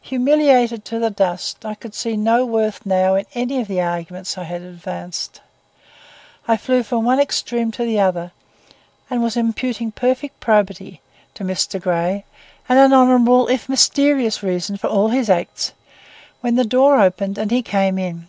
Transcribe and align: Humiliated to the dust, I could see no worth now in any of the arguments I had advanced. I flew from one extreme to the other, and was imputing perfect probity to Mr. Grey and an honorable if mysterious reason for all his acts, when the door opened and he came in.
Humiliated 0.00 0.84
to 0.86 0.98
the 0.98 1.10
dust, 1.10 1.64
I 1.64 1.76
could 1.76 1.94
see 1.94 2.16
no 2.16 2.44
worth 2.44 2.84
now 2.84 3.14
in 3.14 3.24
any 3.34 3.60
of 3.60 3.68
the 3.68 3.80
arguments 3.80 4.36
I 4.36 4.42
had 4.42 4.60
advanced. 4.62 5.40
I 6.48 6.56
flew 6.56 6.82
from 6.82 7.04
one 7.04 7.20
extreme 7.20 7.70
to 7.70 7.84
the 7.84 8.00
other, 8.00 8.32
and 9.08 9.22
was 9.22 9.36
imputing 9.36 9.92
perfect 9.92 10.40
probity 10.40 11.02
to 11.34 11.44
Mr. 11.44 11.80
Grey 11.80 12.24
and 12.68 12.80
an 12.80 12.92
honorable 12.92 13.46
if 13.46 13.68
mysterious 13.68 14.42
reason 14.42 14.76
for 14.76 14.88
all 14.88 15.10
his 15.10 15.30
acts, 15.30 15.70
when 16.40 16.56
the 16.56 16.64
door 16.64 17.00
opened 17.00 17.38
and 17.38 17.52
he 17.52 17.62
came 17.62 17.96
in. 17.96 18.26